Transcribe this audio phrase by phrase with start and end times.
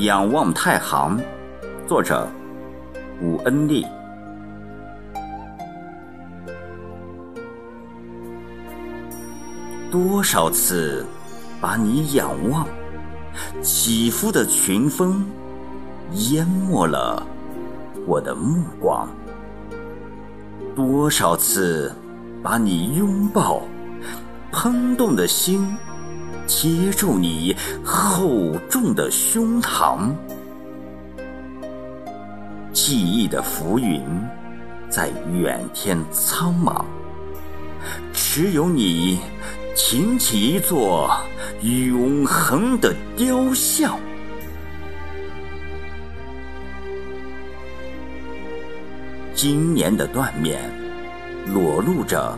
[0.00, 1.20] 仰望太行，
[1.86, 2.26] 作者
[3.20, 3.86] 武恩利。
[9.90, 11.04] 多少次
[11.60, 12.66] 把你仰望，
[13.60, 15.22] 起伏的群峰
[16.12, 17.22] 淹没了
[18.06, 19.06] 我的目光；
[20.74, 21.94] 多少次
[22.42, 23.60] 把你拥抱，
[24.50, 25.76] 怦动的心。
[26.50, 30.10] 接住你厚重的胸膛，
[32.72, 34.02] 记忆的浮云
[34.88, 36.84] 在远天苍茫，
[38.12, 39.20] 只有你
[39.76, 41.08] 擎起一座
[41.62, 43.96] 永恒的雕像。
[49.32, 50.60] 今年的断面
[51.46, 52.36] 裸露着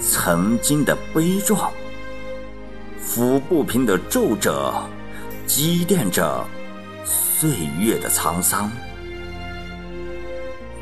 [0.00, 1.70] 曾经的悲壮。
[3.02, 4.72] 抚不平的皱褶，
[5.46, 6.44] 积淀着
[7.04, 8.70] 岁月的沧桑。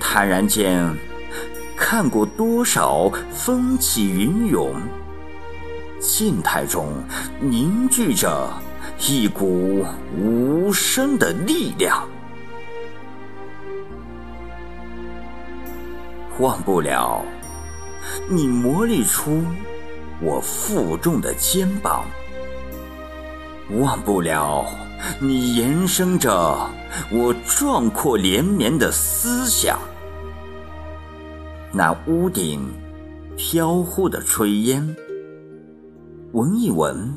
[0.00, 0.94] 坦然间，
[1.76, 4.74] 看过多少风起云涌，
[6.00, 6.88] 静态中
[7.40, 8.48] 凝聚着
[9.00, 9.84] 一股
[10.16, 12.08] 无声的力量。
[16.38, 17.24] 忘不了
[18.28, 19.42] 你磨砺出。
[20.22, 22.04] 我负重的肩膀，
[23.80, 24.64] 忘不了
[25.20, 26.58] 你延伸着
[27.10, 29.78] 我壮阔连绵的思想。
[31.72, 32.66] 那屋顶
[33.36, 34.96] 飘忽的炊烟，
[36.32, 37.12] 闻一闻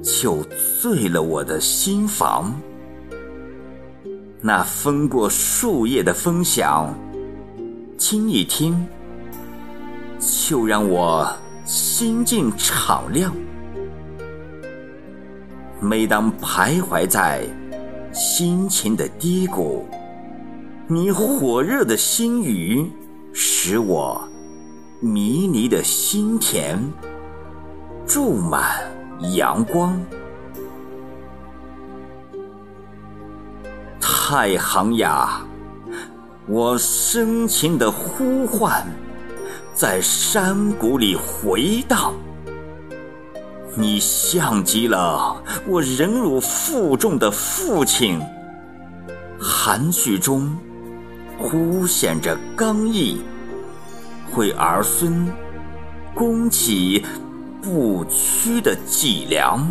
[0.00, 0.44] 就
[0.80, 2.54] 醉了我的心房。
[4.40, 6.94] 那风过树叶的风响，
[7.98, 8.86] 听一听，
[10.20, 11.28] 就让我。
[11.66, 13.34] 心境敞亮。
[15.80, 17.44] 每当徘徊在
[18.12, 19.84] 心情的低谷，
[20.86, 22.88] 你火热的心语
[23.32, 24.26] 使我
[25.00, 26.80] 迷离的心田
[28.06, 28.88] 注满
[29.34, 30.00] 阳光。
[34.00, 35.44] 太行呀，
[36.46, 38.86] 我深情的呼唤。
[39.76, 42.14] 在山谷里回荡，
[43.74, 48.18] 你像极了我忍辱负重的父亲，
[49.38, 50.56] 含蓄中
[51.38, 53.20] 凸显着刚毅，
[54.34, 55.30] 为儿孙
[56.14, 57.04] 供给
[57.60, 59.62] 不屈的脊梁。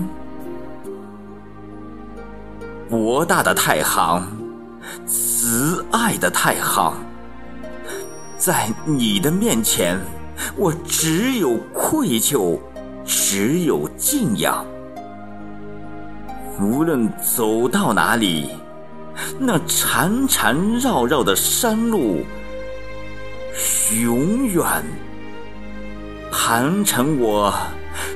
[2.87, 4.23] 博大的太行，
[5.07, 6.93] 慈爱的太行。
[8.45, 9.99] 在你的面前，
[10.55, 12.59] 我只有愧疚，
[13.03, 14.63] 只有敬仰。
[16.61, 18.51] 无论走到哪里，
[19.39, 22.23] 那缠缠绕绕的山路，
[24.03, 24.63] 永远
[26.31, 27.51] 盘成我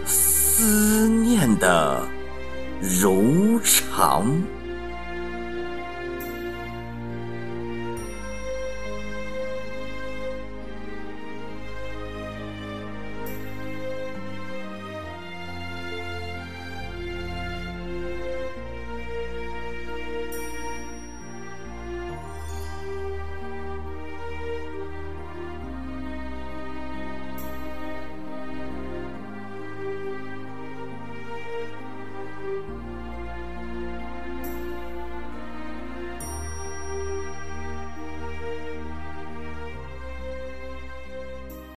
[0.06, 2.03] 思念的
[3.01, 3.23] 柔
[3.63, 4.28] 肠。